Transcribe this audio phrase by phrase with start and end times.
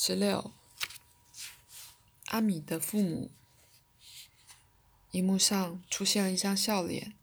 [0.00, 0.52] 十六，
[2.26, 3.32] 阿米的父母。
[5.10, 7.14] 荧幕上出现了一张笑脸，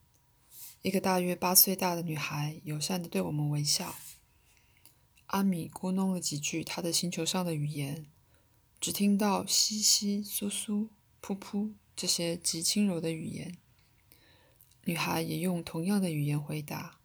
[0.81, 3.95] 一个大约八岁大的女孩友善的对我们微笑。
[5.27, 8.07] 阿米咕哝了几句他的星球上的语言，
[8.81, 10.89] 只听到稀稀疏疏、
[11.21, 13.57] 噗噗这些极轻柔的语言。
[14.83, 16.99] 女孩也用同样的语言回答。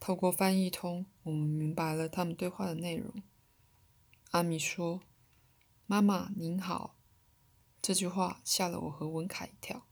[0.00, 3.22] 透过翻译通，我们明白了他们对话的内容。
[4.30, 5.00] 阿米说
[5.86, 6.96] ：“妈妈您好。”
[7.82, 9.86] 这句话吓了我和文凯一跳。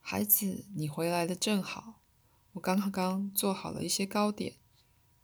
[0.00, 2.00] 孩子，你回来的正好，
[2.52, 4.54] 我刚刚做好了一些糕点，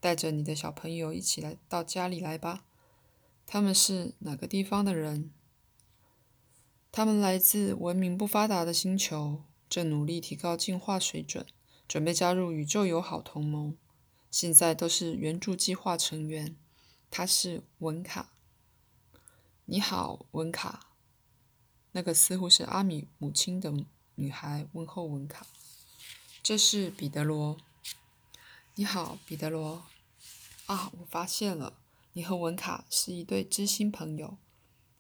[0.01, 2.67] 带着你的小朋友一起来到家里来吧。
[3.47, 5.33] 他们是哪个地方的人？
[6.93, 11.47] 他们来自文明不发达的星球，正努力提高进化水准，
[11.89, 13.79] 准备加入宇宙友好同盟，
[14.31, 16.59] 现在都是援助计划成员。
[17.17, 18.33] 他是文卡。
[19.67, 20.91] 你好，文卡。
[21.93, 23.73] 那个似乎是阿米母亲的
[24.17, 25.47] 女孩问候文卡。
[26.43, 27.57] 这是彼得罗。
[28.75, 29.87] 你好，彼得罗。
[30.67, 31.79] 啊，我发现了，
[32.15, 34.37] 你和文卡是一对知心朋友。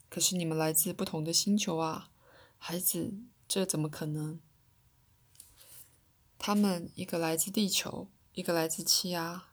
[0.09, 2.11] 可是你们来自不同的星球啊，
[2.59, 3.13] 孩子，
[3.49, 4.39] 这怎么可能？
[6.39, 9.49] 他们一个来自地球，一个来自七阿。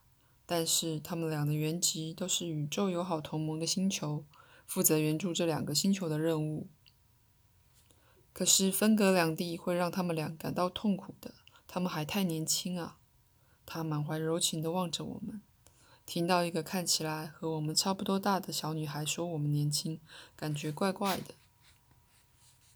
[0.54, 4.22] 但是他们俩的原籍都是宇宙友好同盟的星球，
[4.66, 6.68] 负责援助这两个星球的任务。
[8.34, 11.32] 可是分隔两地会让他们俩感到痛苦的。
[11.66, 12.98] 他们还太年轻啊！
[13.64, 15.40] 他满怀柔情地望着我们，
[16.04, 19.98] 听到一个看起来和我们差不多大的小女孩说我们年轻，
[20.36, 21.34] 感觉怪怪的。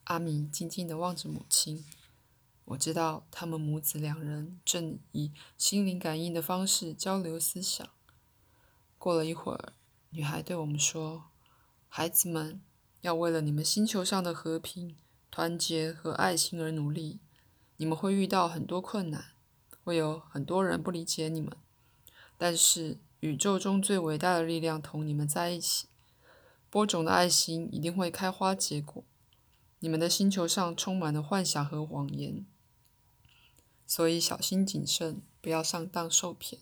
[0.05, 1.85] 阿米静静地望着母亲。
[2.67, 7.89] 我知道他们母子两人正以心灵感应的方式交流思想。
[8.99, 9.73] 过了一会儿，
[10.11, 11.27] 女孩对我们说
[11.89, 12.61] ：“孩子们，
[13.03, 14.97] 要为了你们星球上的和平、
[15.31, 17.21] 团结和爱心而努力。
[17.77, 19.27] 你们会遇到很多困难，
[19.85, 21.53] 会有很多人不理解你们。
[22.37, 25.87] 但是宇宙中最伟大的力量同你们在一起，
[26.69, 29.05] 播种的爱心一定会开花结果。
[29.79, 32.45] 你们的星球上充满了幻想和谎言。”
[33.87, 36.61] 所以小心谨慎，不要上当受骗。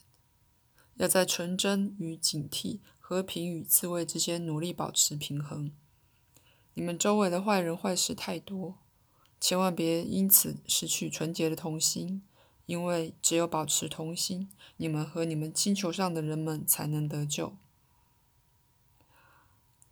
[0.96, 5.72] 要在纯真与警惕、和平与自卫之间努力保持平衡。
[6.74, 8.78] 你们周围的坏人坏事太多，
[9.40, 12.22] 千万别因此失去纯洁的童心。
[12.66, 14.48] 因为只有保持童心，
[14.78, 17.56] 你们和你们星球上的人们才能得救。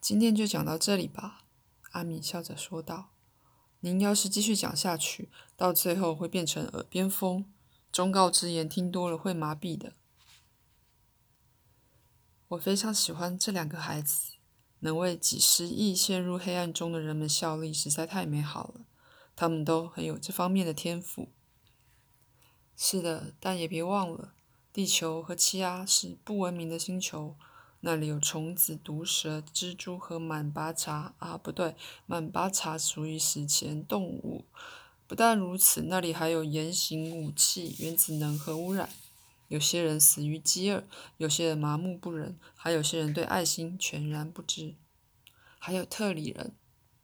[0.00, 1.44] 今天就讲到这里吧，
[1.90, 3.10] 阿米笑着说道。
[3.80, 5.28] 您要是继续讲下去，
[5.62, 7.46] 到最后会变成耳边风。
[7.92, 9.92] 忠告之言听多了会麻痹的。
[12.48, 14.32] 我非常喜欢这两个孩子，
[14.80, 18.80] 能为几十亿陷入黑暗中的人们效力，实在太美好了。
[19.36, 21.28] 他们都很有这方面的天赋。
[22.76, 24.34] 是的，但也别忘了，
[24.72, 27.36] 地球和气压是不文明的星球。
[27.82, 34.46] 那里有虫子、毒蛇、蜘蛛和满巴查啊，不对，满巴查属于史前动物。
[35.12, 38.88] 不但如此，那里还有严刑武器、原子能和污染。
[39.48, 40.84] 有些人死于饥饿，
[41.18, 44.74] 有些人麻木不仁，还有些人对爱心全然不知。
[45.58, 46.54] 还有特里人，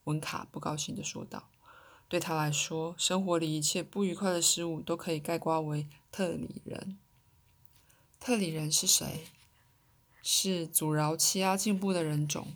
[0.05, 1.51] 文卡不高兴地说道。
[2.09, 6.99] 对他来说，生活里一切不愉快的事物都可以概括为特里人。
[8.19, 9.27] 特里人是谁？
[10.23, 12.55] 是阻挠欺压进步的人种，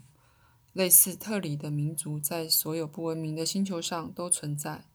[0.73, 4.87] 类似特里的民族在所有不文明的星球上都存在。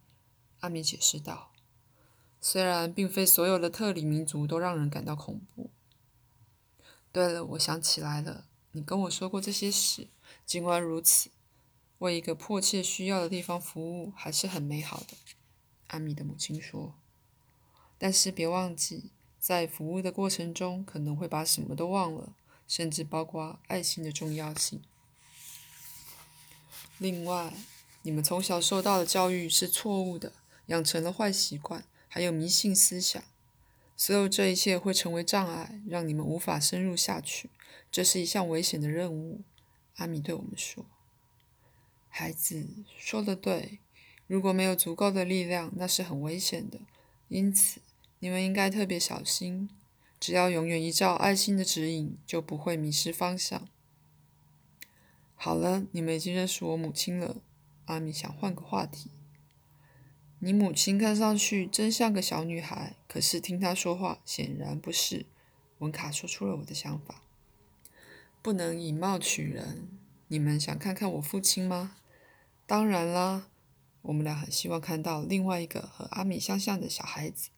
[0.68, 1.54] 阿米解释道
[2.42, 5.72] ：“虽然并非所有的特里民族都让人感到恐怖。”
[7.14, 10.10] 对了，我想起来了，你跟我说过这些事。
[10.46, 11.30] 尽管如此，
[12.00, 15.16] 为一个迫切需要的地方服务还是很美好的。”
[15.88, 16.96] 阿米的母亲说。
[17.98, 22.36] “但是别忘记，在服务的过程中可能会把什么都忘了。”
[22.68, 24.82] 甚至包括爱心的重要性。
[26.98, 27.54] 另外，
[28.02, 30.34] 你们从小受到的教育是错误的，
[30.68, 33.22] 养成了坏习惯，还有迷信思想。
[33.96, 37.50] 所有这一切会成为障碍，让你们无法深入下去。
[37.92, 39.42] 这是一项危险的任务。
[39.96, 40.86] 阿米对我们说
[42.08, 42.68] ：“孩子
[42.98, 43.80] 说的对，
[44.28, 46.80] 如果没有足够的力量，那是很危险的。
[47.28, 47.82] 因此，
[48.20, 49.70] 你们应该特别小心。”
[50.20, 53.68] 只要永远依照爱心的指引，就不会迷失方向。
[55.36, 57.38] 好了，你们已经认识我母亲了。
[57.86, 59.12] 阿米想换个话题。
[60.40, 65.26] 你母亲看上去真像个小女孩，可是听她说话显然不是。
[65.80, 67.24] 文卡说出了我的想法：
[68.42, 69.88] 不能以貌取人。
[70.28, 71.98] 你们想看看我父亲吗？
[72.66, 73.48] 当然啦，
[74.04, 77.50] 我们俩很希望看到另外一个和阿米相像的小孩子。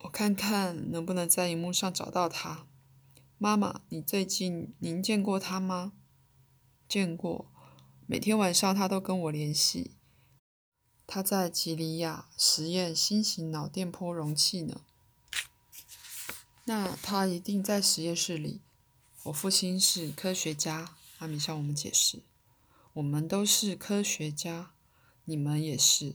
[0.00, 2.66] 我看看能不能在荧幕上找到他。
[3.36, 5.92] 妈妈，你最近您见过他吗？
[6.88, 7.46] 见过，
[8.06, 9.92] 每天晚上他都跟我联系。
[11.12, 14.82] 他在吉里亚实验新型脑电波容器呢。
[16.66, 18.60] 那他一定在实验室里。
[19.24, 22.20] 我父亲是科学家，阿米向我们解释。
[22.92, 24.70] 我们都是科学家，
[25.24, 26.14] 你们也是。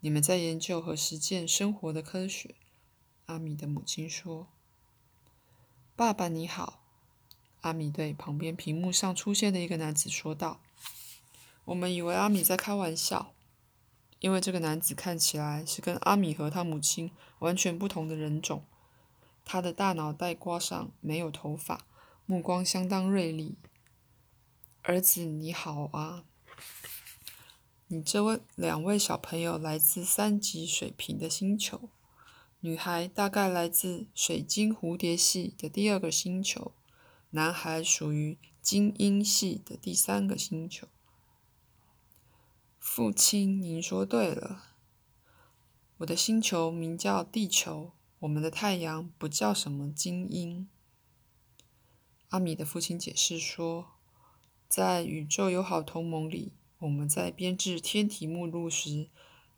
[0.00, 2.54] 你们在研究和实践生活的科学。
[3.26, 4.46] 阿米的母亲说
[5.94, 6.80] ：“爸爸你好。”
[7.60, 10.62] 阿米对旁边屏幕上出现的一个男子说道
[11.66, 13.34] ：“我们以为阿米在开玩笑，
[14.20, 18.64] 因为这个男子看起来是跟阿米和他母亲完全不同的人种。
[19.44, 21.86] 他的大脑袋瓜上没有头发。”
[22.30, 23.56] 目光相当锐利。
[24.82, 26.22] 儿子你好啊，
[27.88, 31.88] 你这位两位小朋友来自三级水平的星球，
[32.60, 36.70] 女孩大概来自水晶蝴蝶系的第二个星球，
[37.30, 40.86] 男孩属于精英系的第三个星球。
[42.92, 44.64] 父亲，您说对了，
[45.98, 50.68] 我的星球名叫地球，我们的太阳不叫什么精英。
[52.30, 53.92] 阿米的父亲解释说，
[54.68, 59.08] 在宇宙友好同盟里，我们在编制天体目录时，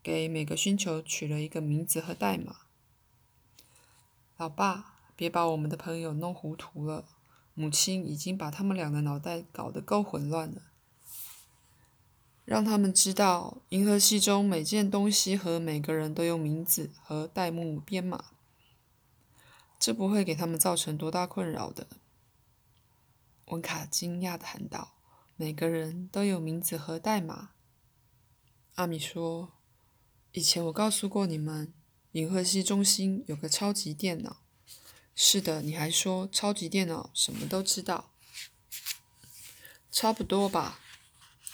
[0.03, 2.57] 给每个星球取了一个名字和代码。
[4.37, 7.05] 老爸，别把我们的朋友弄糊涂了。
[7.55, 10.72] 母亲已经把他们俩的脑袋搞得够混乱了。
[12.45, 18.33] 让他们知道，银河系中每件东西和每个人都用名字和代目编码，
[19.79, 21.87] 这不会给他们造成多大困扰的。
[23.45, 24.95] 温卡惊讶地喊道
[25.35, 27.51] ：“每个人都有名字和代码。”
[28.75, 29.53] 阿米说
[30.33, 31.73] ：“以前我告诉过你们，
[32.11, 34.41] 银河系中心有个超级电脑。
[35.15, 38.11] 是的，你还说超级电脑什么都知道。
[39.91, 40.79] 差不多吧。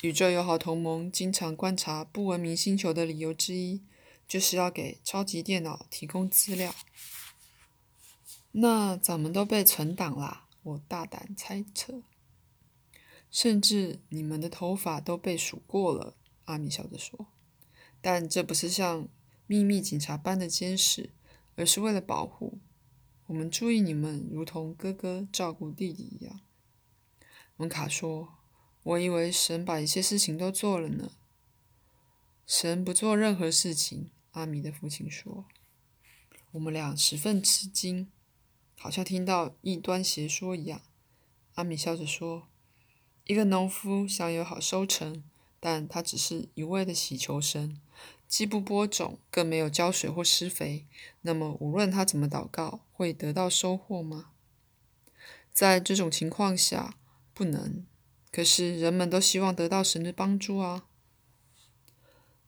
[0.02, 3.84] 宇宙友好同盟经常观察不文明星球的理由之一，
[4.26, 6.74] 就是要给超级电脑提供资料。
[8.54, 12.04] 那咱们都被存档啦。”我大胆猜测，
[13.32, 16.16] 甚至你们的头发都被数过了。
[16.46, 17.28] 阿米笑着说
[18.02, 19.08] ：“但这不是像
[19.48, 21.12] 秘密警察般的监视，
[21.56, 22.60] 而是为了保护。
[23.28, 26.42] 我们注意你们，如同哥哥照顾弟弟一样。”
[27.58, 28.39] 文卡说
[28.84, 31.12] ：“我以为神把一切事情都做了呢。”
[32.48, 34.10] 神不做任何事情。
[34.32, 35.46] 阿米的父亲说
[36.54, 38.12] ：“我们俩十分吃惊。”
[38.78, 40.82] 好像听到异端邪说一样，
[41.56, 42.48] 阿米笑着说
[43.26, 45.24] ：“一个农夫想有好收成，
[45.60, 47.82] 但他只是一味的祈求神，
[48.28, 50.86] 既不播种，更没有浇水或施肥。
[51.22, 54.32] 那么，无论他怎么祷告，会得到收获吗？
[55.52, 56.96] 在这种情况下，
[57.34, 57.86] 不能。
[58.32, 60.86] 可是人们都希望得到神的帮助啊。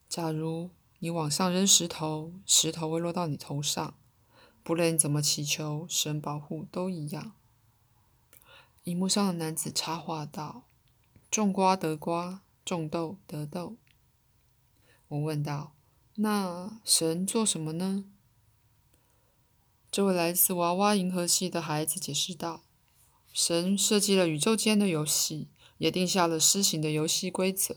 [0.08, 0.70] 假如
[1.00, 3.96] 你往上扔石头，石头会落到你头上。”
[4.64, 7.34] 不论你怎么祈求，神保护都一样。
[8.84, 10.68] 荧幕上的男子插话道
[11.32, 13.78] ：“种瓜得瓜，种豆得豆。”
[15.10, 15.74] 我问道
[16.18, 18.06] ：“那神做什么呢？”
[19.90, 22.62] 这位来自娃娃银河系的孩子解释道
[23.34, 25.50] ：“神设计了宇宙间的游戏，
[25.82, 27.76] 也定下了施行的游戏规则，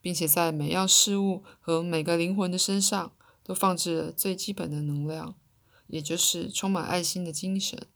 [0.00, 5.34] 并且在每样事物和每个灵魂的身上都放置了最基本的能量。”
[5.88, 7.86] 也就是充满爱心的精神，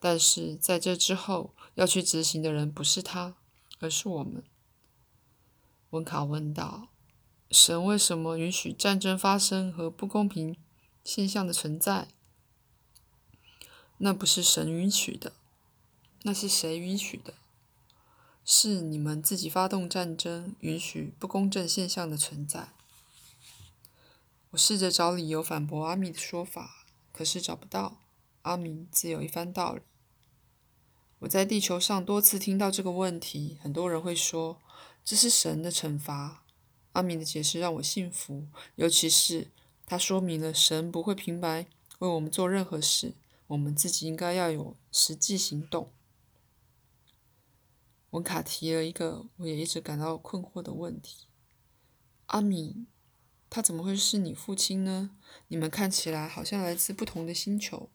[0.00, 3.36] 但是在这之后要去执行的人不是他，
[3.78, 4.42] 而是我们。
[5.90, 6.88] 温卡问道
[7.52, 10.56] ：“神为什么允许战争发生和不公平
[11.04, 12.08] 现象的存在？”
[13.98, 15.34] 那不是神允许的，
[16.24, 17.34] 那是谁允许的？
[18.44, 22.68] 是你们自己发动战争，允许不公正现象的存在。
[24.50, 26.84] 我试着找理由反驳阿米的说法。
[27.16, 27.98] 可是找不到，
[28.42, 29.82] 阿明自有一番道理。
[31.20, 34.60] 我在地球上多次听到这个问题，很多人会说
[35.04, 36.42] 这是神的惩罚。
[36.94, 39.52] 阿明的解释让我信服，尤其是
[39.86, 41.68] 他说明了神不会平白
[42.00, 43.14] 为我们做任何事，
[43.46, 45.92] 我们自己应该要有实际行动。
[48.14, 51.26] 文卡提了一个我也一直感到困惑的问题：
[52.26, 52.86] 阿米。
[53.50, 55.16] 他怎么会是你父亲呢？
[55.48, 57.90] 你们看起来好像来自不同的星球。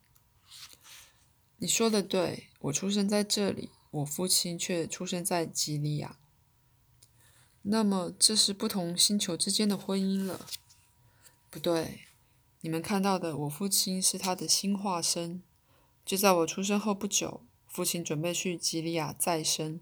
[1.56, 6.18] 你说的对，我出生在这里，我父亲却出生在吉利亚。
[7.62, 10.46] 那么，这是不同星球之间的婚姻了？
[11.48, 12.02] 不对，
[12.60, 15.42] 你们看到的，我父亲是他的新化身。
[16.04, 19.80] 就在我出生后不久，父亲准备去吉利亚再生，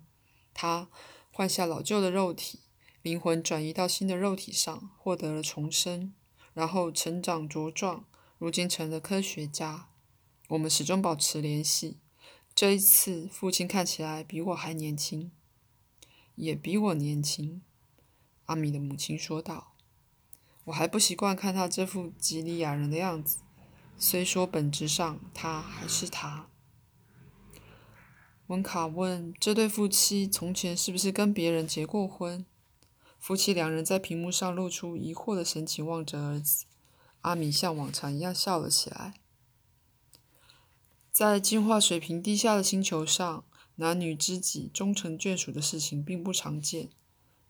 [0.61, 0.89] 他
[1.31, 2.59] 换下老旧的肉体，
[3.01, 6.13] 灵魂转移到新的肉体上，获得了重生，
[6.53, 8.05] 然后成长茁壮，
[8.39, 9.87] 如今成了科学家。
[10.49, 11.99] 我们始终保持联系。
[12.57, 15.31] 这一次，父亲看起来比我还年轻，
[16.35, 17.63] 也比我年轻。
[18.47, 19.77] 阿米的母亲说道
[20.67, 23.39] ：“我还不习惯看他这副吉利亚人的样子，
[23.97, 26.49] 虽说本质上他还是他。”
[28.49, 32.47] 文卡问：“这对夫妻从前是不是跟别人结过婚？”
[33.21, 36.65] 夫妻两人在屏幕上露出疑惑的神情，望着儿子。
[37.21, 39.13] 阿米像往常一样笑了起来。
[41.13, 43.45] 在进化水平低下的星球上，
[43.77, 46.89] 男女知己终成眷属的事情并不常见，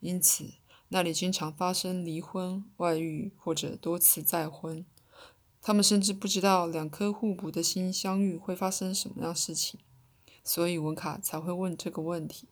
[0.00, 0.55] 因此
[0.88, 4.85] 那里经常发生离婚、外遇或者多次再婚。
[5.62, 9.78] 他们甚至不知道两颗互补的心相遇会发生什么样事情，
[10.49, 12.49] 所以文卡才会问这个问题。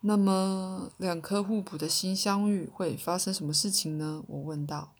[0.00, 4.24] 那么，两颗互补的心相遇会发生什么事情呢？
[4.26, 4.92] 我问道。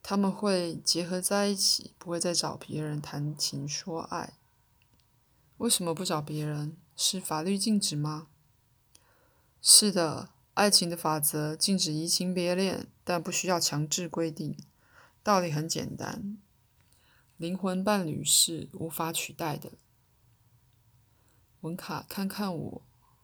[0.00, 4.34] 他们会结合在一起，不会再找别人谈情说爱。
[5.56, 6.76] 为什么不找别人？
[6.94, 8.28] 是法律禁止吗？
[9.60, 14.56] 是的，爱情的法则禁止移情别恋，但不需要强制规定。
[15.24, 16.38] 道理很简单，
[17.42, 19.72] 灵魂伴侣是无法取代的。
[21.62, 22.82] 文卡，看看我，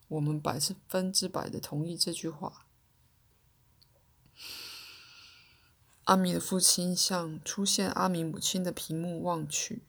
[0.09, 0.59] 我们百
[0.89, 2.67] 分之百的同意这句话。
[6.03, 9.85] 阿米的父亲向出现阿米母亲的屏幕望去。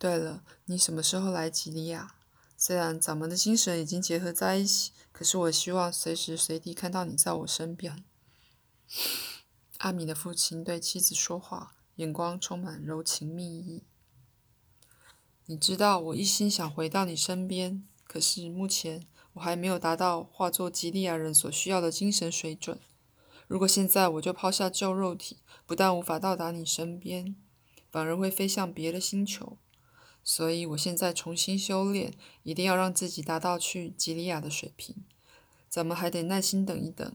[0.00, 2.16] 对了，你什么时候来吉利亚？
[2.56, 8.02] 虽然咱们的精神已经结合在一起，可是我希望随时随地看到你在我身边。
[9.78, 13.84] 阿米的父亲对妻子说话，眼光充满柔情蜜意。
[15.46, 22.80] 你知道，我一心想回到你身边，可是目前我还没有达到化作吉利亚人所需要的精神水准。
[23.46, 27.36] 如果现在我就抛下旧肉体，不但无法到达你身边，
[27.90, 29.58] 反而会飞向别的星球。
[30.22, 35.04] 所以我现在重新修炼，一定要让自己达到去吉利亚的水平。
[35.68, 37.14] 咱们还得耐心等一等。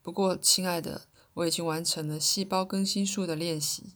[0.00, 3.94] 不过，亲爱的，我已经完成了细胞更新术的练习。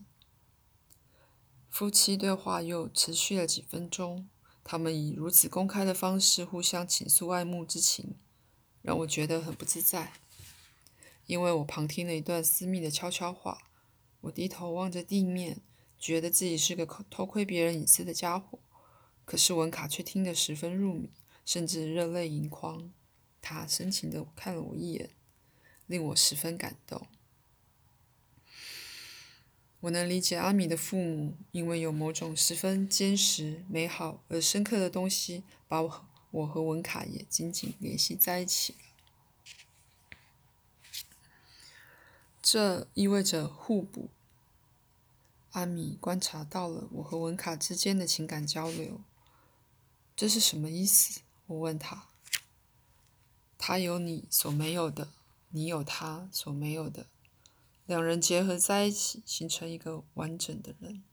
[1.68, 4.28] 夫妻对话又持续了几分钟，
[4.62, 8.16] 他们以如此公开的方式互相倾诉爱慕之情，
[8.80, 10.12] 让我觉得很不自在。
[11.26, 13.70] 因为我旁听了一段私密的悄悄话，
[14.20, 15.60] 我低头望着地面，
[15.98, 18.58] 觉得自己是个偷窥别人隐私的家伙。
[19.24, 21.10] 可是文卡却听得十分入迷，
[21.44, 22.92] 甚至热泪盈眶。
[23.40, 25.10] 他深情地看了我一眼，
[25.86, 27.06] 令我十分感动。
[29.84, 38.78] 我能理解阿米的父母，因为有某种十分坚实、美好而深刻的东西，把我我和文卡也紧紧联系在一起了。
[42.40, 44.08] 这意味着互补。
[45.50, 49.02] 阿米观察到了我和文卡之间的情感交流。
[50.16, 51.20] 这是什么意思？
[51.46, 52.08] 我问他。
[53.58, 55.10] 他有你所没有的，
[55.50, 57.06] 你有他所没有的，
[57.86, 61.04] 两人结合在一起，形成一个完整的人。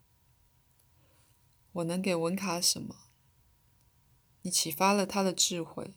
[1.74, 2.96] 我能给文卡什么？
[4.42, 5.96] 你启发了他的智慧，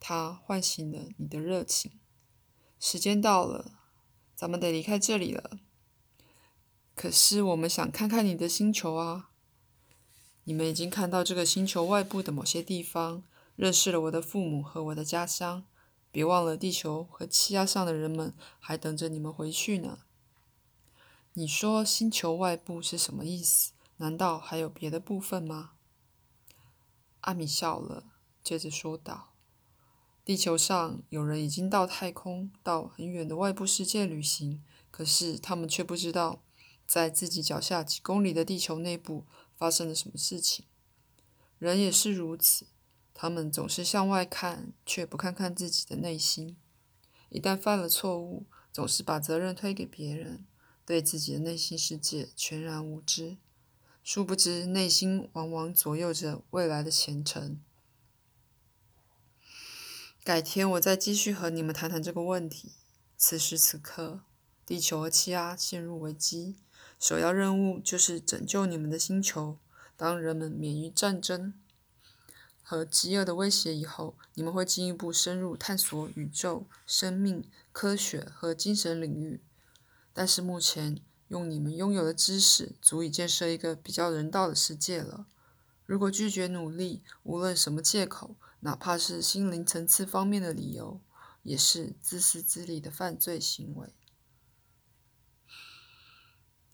[0.00, 2.00] 他唤醒了你的热情。
[2.78, 3.78] 时间到了。
[4.34, 5.60] 咱们得离开这里了。
[6.96, 9.30] 可是我们想看看你的星球啊！
[10.42, 13.22] 你们已经看到这个星球外部的某些地方，
[13.54, 15.64] 认识了我的父母和我的家乡。
[16.10, 20.00] 别忘了，地球和气压上的人们还等着你们回去呢。
[21.34, 23.72] 你说星球外部是什么意思？
[23.96, 25.70] 难道还有别的部分吗？
[27.22, 28.12] 阿米笑了，
[28.44, 29.32] 接着说道。
[30.26, 36.42] 地球上有人已经到太空，到很远的外部世界旅行，可是他们却不知道，
[36.86, 39.24] 在自己脚下几公里的地球内部
[39.56, 40.66] 发生了什么事情。
[41.58, 42.66] 人也是如此，
[43.14, 46.58] 他们总是向外看，却不看看自己的内心。
[47.30, 50.44] 一旦犯了错误，总是把责任推给别人，
[50.92, 53.38] 对自己的内心世界全然无知。
[54.04, 57.58] 殊不知，内心往往左右着未来的前程。
[60.22, 62.72] 改天我再继续和你们谈谈这个问题。
[63.16, 64.20] 此时此刻，
[64.66, 66.56] 地球和气压陷入危机，
[67.00, 69.56] 首要任务就是拯救你们的星球。
[69.96, 71.54] 当人们免于战争
[72.62, 79.40] 和饥饿的威胁以后，你们会进一步深入探索宇宙、生命、科学和精神领域。
[80.12, 85.26] 但是目前，用你们拥有的知识，足以建设一个比较人道的世界了。
[85.86, 91.00] 如果拒绝努力，无论什么借口，哪怕是心灵层次方面的理由，
[91.42, 93.94] 也是自私自利的犯罪行为。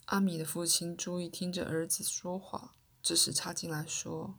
[0.05, 4.35] 阿米的父亲注意听着儿子说话，这时插进来说：“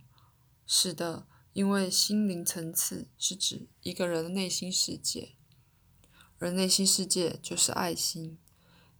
[0.67, 5.37] 是的，因为心灵层次是指一个人的内心世界，
[6.39, 8.39] 而内心世界就是爱心。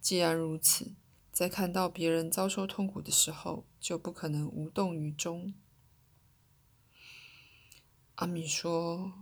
[0.01, 0.93] 既然如此，
[1.31, 5.53] 在看到别人遭受痛苦的时候，就不可能无动于衷。”
[8.15, 9.13] 阿米说：“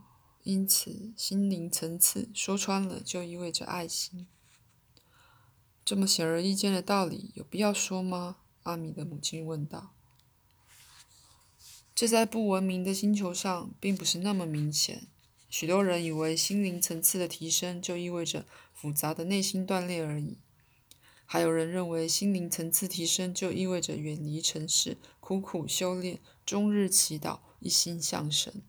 [0.44, 4.28] 因此，心灵层次说穿了就意味着爱心。
[5.86, 9.94] 这么显而易见的道理，有必要说吗？”阿米的母亲问道。
[11.96, 15.08] “这在不文明的星球上并不是那么明显。
[15.50, 20.38] 许多人以为心灵层次的提升就意味着复杂的内心锻炼而已。
[21.32, 28.64] 还有人认为心灵层次提升就意味着远离尘世，苦苦修炼，终日祈祷，一心向神。”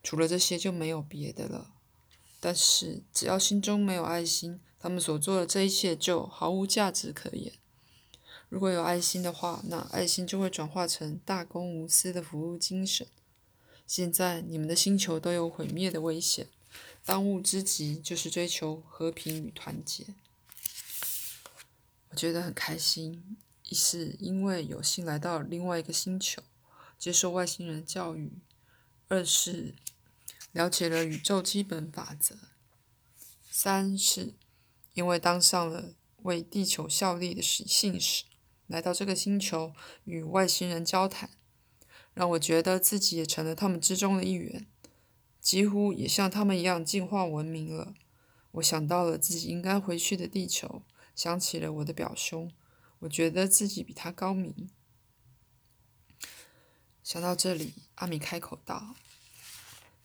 [0.00, 1.72] 除了这些就没有别的了。
[2.38, 7.52] 但是只要心中没有爱心，他们所做的这一切就毫无价值可言。
[8.48, 13.08] 如果有爱心的话，那爱心就会转化成大公无私的服务精神。
[13.88, 16.46] 现在你们的星球都有毁灭的危险，
[17.04, 20.04] 当务之急就是追求和平与团结。
[22.18, 26.42] 觉得很开心，一是因为有幸来到另外一个星球，
[26.98, 28.32] 接受外星人教育。
[29.06, 29.76] 二是
[30.52, 32.36] 了解了宇宙基本法则，
[33.50, 34.34] 三是
[34.94, 35.94] 因为当上了
[36.24, 38.24] 为地球效力的使信使，
[38.66, 39.72] 来到这个星球
[40.04, 41.30] 与外星人交谈，
[42.12, 44.66] 让我觉得自己也成了他们之中的一员，
[45.40, 47.94] 几乎也像他们一样进化文明了。
[48.52, 50.82] 我想到了自己应该回去的地球，
[51.18, 52.48] 想起了我的表兄，
[53.00, 54.70] 我觉得自己比他高明。
[57.02, 58.94] 想到这里，阿米开口道：“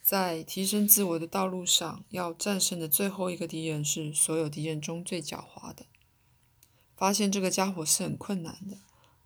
[0.01, 5.85] 在提升自我的道路上，要战胜的最后一个敌人是所有敌人中最狡猾的。
[6.97, 8.77] 发现这个家伙是很困难的，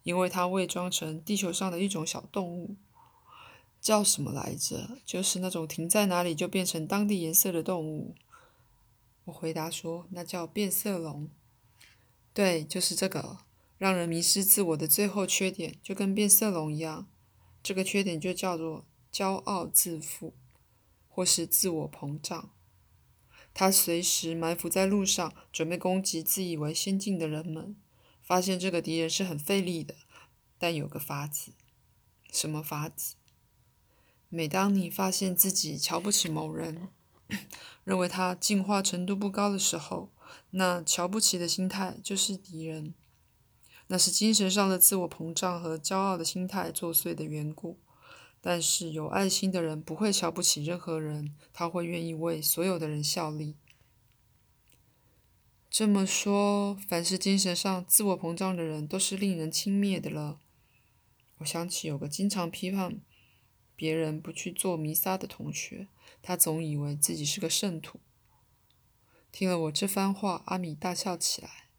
[0.04, 2.76] 因为他伪装成地球上的一种小动物，
[3.80, 5.00] 叫什么来着？
[5.06, 8.14] 就是那种停在哪里就变成当地颜色的动物。”
[9.24, 11.30] 我回答说：“那叫变色龙。”
[12.38, 13.40] 对，就是这个，
[13.80, 17.08] 让人迷失自我的最后缺点，就跟变色龙一样。
[17.64, 20.36] 这个缺点就叫做骄傲自负，
[21.08, 22.52] 或是自我膨胀。
[23.56, 27.76] 他随时埋伏在路上，准备攻击自以为先进的人们。
[28.22, 29.96] 发现这个敌人是很费力的，
[30.60, 31.54] 但有个法子。
[32.32, 33.16] 什么法子？
[34.30, 36.90] 每当你发现自己瞧不起某人，
[37.84, 40.12] 认为他进化程度不高的时候，
[40.52, 42.94] 那瞧不起的心态就是敌人。
[43.88, 47.80] 那是精神上的自我膨胀和骄傲的心态作祟的缘故。
[48.40, 53.56] 但是有爱心的人不会瞧不起任何人，他会愿意为所有的人效力。
[55.70, 60.40] 这么说，凡是精神上自我膨胀的人都是令人轻蔑的了。
[61.40, 63.02] 我想起有个经常批判
[63.76, 65.88] 别人不去做弥撒的同学，
[66.22, 68.00] 他总以为自己是个圣徒。
[69.38, 71.70] 听了我这番话，阿米大笑起来。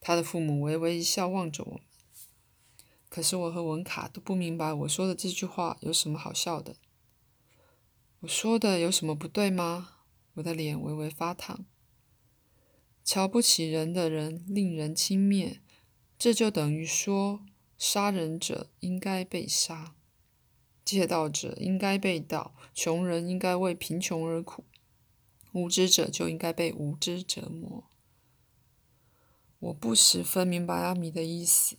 [0.00, 1.80] 他的父母微微一笑，望着我们。
[3.08, 6.76] 可是我和文卡都不明白我说的这句话有什么好笑的。
[8.20, 9.96] 我说的有什么不对吗？
[10.34, 11.66] 我的脸微微发烫。
[13.02, 15.58] 瞧不起人的人令人轻蔑，
[16.16, 17.44] 这就等于说，
[17.76, 19.96] 杀人者应该被杀，
[20.84, 24.62] 借道者应该被盗，穷人应该为贫穷而苦，
[25.52, 27.84] 无知者就应该被无知折磨。
[29.58, 31.76] 我不十分明白阿米的意思，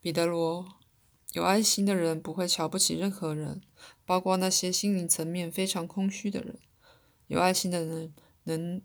[0.00, 0.80] 彼得罗。
[1.32, 3.62] 有爱心的人不会瞧不起任何人，
[4.04, 6.58] 包括那些心灵层面非常空虚的人。
[7.28, 8.82] 有爱心的人能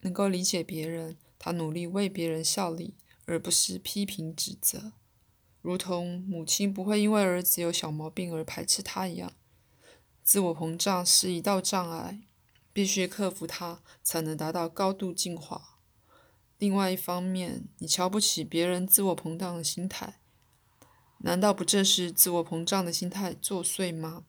[0.00, 2.94] 能够理解别人，他努力为别人效力，
[3.24, 4.92] 而不是批评指责，
[5.62, 9.32] 如同母亲不会因为儿子有小毛病而排斥他一样。
[10.22, 12.20] 自我膨胀是一道障碍，
[12.76, 15.78] 必须克服它，才能达到高度进化。
[16.58, 20.20] 另外一方面，你瞧不起别人自我膨胀的心态，
[21.20, 24.26] 难道不正是自我膨胀的心态作祟吗？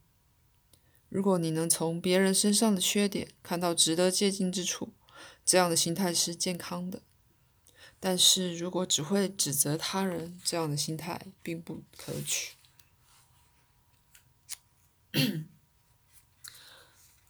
[1.09, 4.93] 如果你能从别人身上的缺点看到值得借鉴之处，
[5.43, 7.01] 这样的心态是健康的。
[7.99, 12.55] 但是如果只会指责他人，这样的心态并不可取。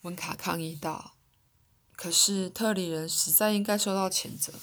[0.08, 1.18] 温卡抗议道
[1.92, 4.54] ：“可是特里人实在应该受到谴责。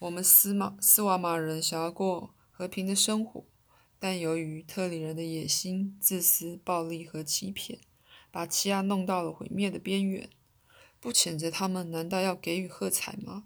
[0.00, 3.44] 我们斯马斯瓦马人想要过和平的生活，
[4.00, 7.78] 但由于特里人的野心、自私、暴力和欺骗，
[8.32, 10.28] 把奇亚弄到了毁灭的边缘。
[10.98, 13.44] 不谴责他们，难道要给予喝彩吗？”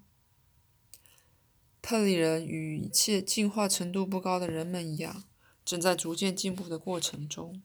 [1.83, 5.25] 特里人与一切进化程度不高的人们一样，
[5.63, 7.63] 正在逐渐进步的过程中。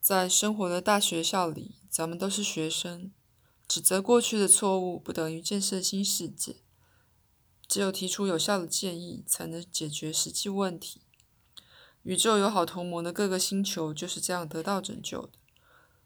[0.00, 3.12] 在生活的大学校里，咱们都是学生。
[3.66, 6.56] 指责过去的错误不等于建设新世界。
[7.66, 11.02] 只有提出有效的建议，才能解决实际问题。
[12.02, 15.32] 宇宙友好同盟的各个星球就是这样得到拯救的。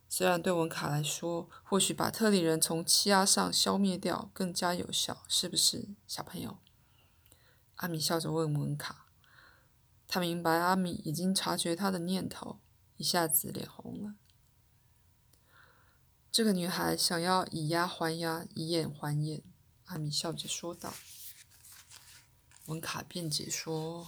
[0.08, 6.58] 虽然对文卡来说，或许把特里人从气压上消灭掉更加有效，是不是，小朋友？
[7.76, 9.06] 阿米笑着问文卡，
[10.08, 12.58] 他明白阿米已经察觉他的念头，
[13.02, 14.14] 一下子脸红了。
[16.30, 19.42] 这个女孩想要以牙还牙，以眼还眼。
[19.86, 20.94] 阿米笑着说道。
[22.66, 24.06] 文卡辩解说：“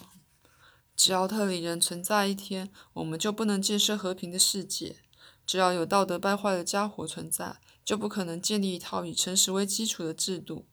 [0.94, 4.98] 只要特里人存在一天，我们就不能建设和平的世界；
[5.44, 10.68] 只要有道德败坏的家伙存在，就不可能建立一套以诚实为基础的制度。”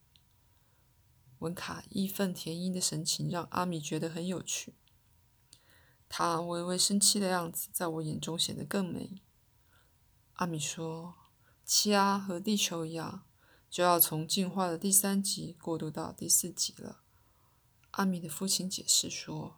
[1.39, 4.75] 文卡义愤填膺的神情让阿米觉得很有趣。
[6.13, 9.21] 他微微生气的样子在我眼中显得更美。
[10.33, 11.15] 阿米说
[11.63, 13.23] ：“气压和地球一样，
[13.69, 16.99] 就要从进化的第三级过渡到第四级了。”
[17.91, 19.55] 阿米的父亲解释说：“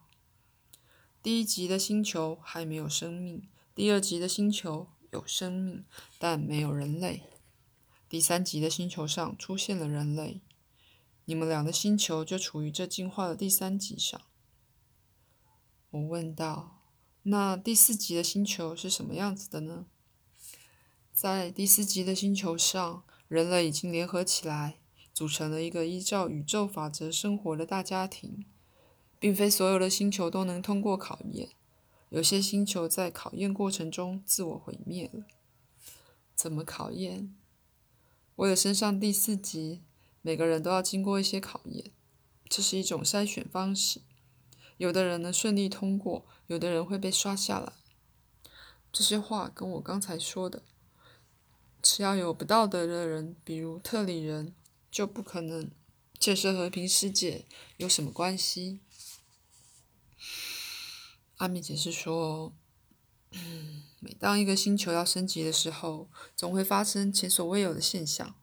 [1.20, 5.84] 第一级的星球还没有生命，第二级的星球有生命，
[6.20, 7.24] 但没有人类。
[8.08, 10.40] 第三级的星球上出现了人类。”
[11.26, 14.20] 你们俩的星球就处于这进化的第三级上。
[15.94, 16.80] 我问道
[17.22, 19.86] ：“那第四级的星球是什么样子的呢？”
[21.14, 24.78] 在第四级的星球上，人类已经联合起来，
[25.12, 28.44] 组成了一个依照宇宙法则生活的大家庭。
[29.20, 31.50] 并非所有的星球都能通过考验，
[32.10, 35.24] 有些星球在考验过程中自我毁灭了。
[36.34, 37.34] 怎么考验？
[38.36, 39.82] 为了升上第四级。
[40.26, 41.92] 每个人都要经过一些考验，
[42.48, 44.00] 这是一种筛选方式。
[44.76, 47.72] 有的人能顺利通过，有的人会被刷下来。
[48.92, 50.62] 这些话跟我刚才说的，
[51.82, 54.54] 只要有不道德的人，比如特里人，
[54.90, 55.70] 就不可能
[56.18, 57.44] 建设和平世界，
[57.76, 58.80] 有什么关系？
[61.38, 62.52] 阿米解释说，
[63.98, 68.34] 每当一个星球要升级的时候，总会发生前所未有的现象。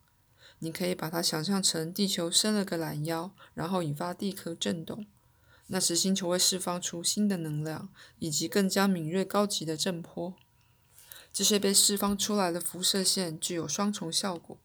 [0.60, 5.08] 你可以把它想象成地球伸了个懒腰，然后引发地壳震动。
[5.72, 10.36] 那时星球会释放出新的能量，以及更加敏锐高级的震波。
[11.34, 14.58] 这些被释放出来的辐射线具有双重效果，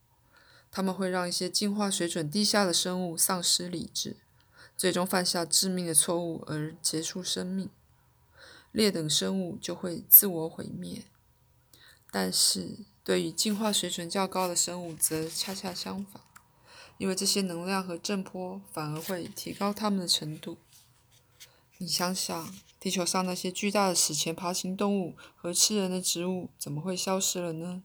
[0.70, 4.16] 它们会让一些进化水准低下的生物丧失理智，
[4.76, 7.70] 最终犯下致命的错误而结束生命。
[8.72, 11.04] 劣等生物就会自我毁灭。
[12.10, 12.84] 但是。
[13.06, 16.20] 对于进化水准较高的生物，则恰恰相反，
[16.98, 20.58] 因为这些能量和震波反而会提高它们的程度。
[21.78, 27.82] 你想想，地球上那些巨大的史前爬行动物和吃人的植物怎么会消失了呢？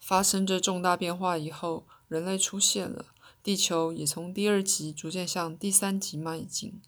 [0.00, 3.06] 发生这重大变化以后，人类出现了，
[3.42, 6.80] 地球也从第二级逐渐向第三级迈进。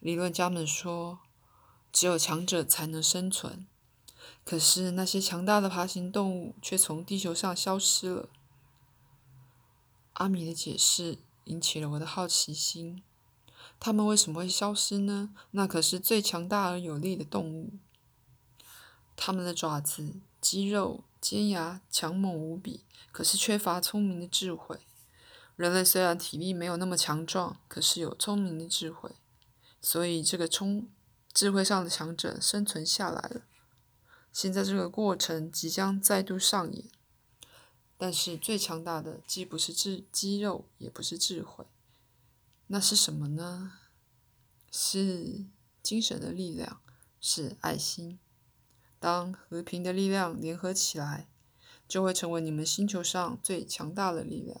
[0.00, 1.20] 理论家们说，
[1.90, 3.66] 只有强者才能生存。
[4.44, 8.28] 可是那些强大的爬行动物却从地球上消失了。
[10.14, 13.02] 阿米的解释引起了我的好奇心：
[13.80, 15.34] 它们为什么会消失呢？
[15.52, 17.72] 那可是最强大而有力的动物。
[19.16, 24.78] 它们的爪子、肌肉、尖牙强猛无比，可是缺乏聪明的智慧。
[25.56, 29.10] 人类虽然体力没有那么强壮，可是有聪明的智慧，
[29.80, 30.88] 所以这个聪
[31.32, 33.42] 智慧上的强者生存下来了。
[34.32, 36.84] 现在这个过程即将再度上演，
[37.98, 41.66] 但是最强大的既不是智肌肉，也不是智慧，
[42.72, 43.72] 那是什么呢？
[44.70, 45.44] 是
[45.82, 46.80] 精神的力量，
[47.20, 48.20] 是爱心。
[49.00, 51.28] 当和平的力量联合起来，
[51.88, 54.60] 就会成为你们星球上最强大的力量，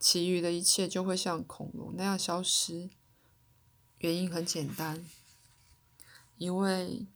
[0.00, 2.88] 其余的一切就会像恐龙那样消失。
[3.98, 5.06] 原因很简单，
[6.38, 7.06] 因为。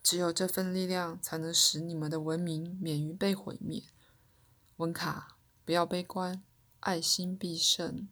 [0.00, 3.82] 只有这份力量，才能使你们的文明免于被毁灭。
[4.76, 6.42] 温卡，不要悲观，
[6.80, 8.08] 爱心必胜，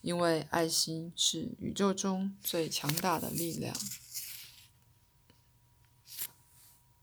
[0.00, 3.74] 因为爱心是宇宙中最强大的力量。